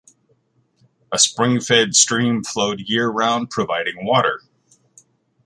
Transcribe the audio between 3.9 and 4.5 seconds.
water.